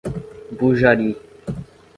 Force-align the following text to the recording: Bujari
Bujari 0.57 1.09